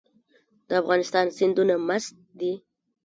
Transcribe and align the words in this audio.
د 0.67 0.69
افغانستان 0.81 1.25
سیندونه 1.37 1.73
مست 1.87 2.13
دي 2.39 2.53